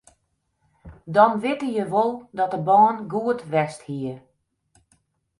Dan 1.13 1.31
witte 1.43 1.65
je 1.77 1.85
wol 1.93 2.11
dat 2.37 2.51
de 2.53 2.59
bân 2.67 2.95
goed 3.11 3.41
west 3.51 3.81
hie. 3.87 4.15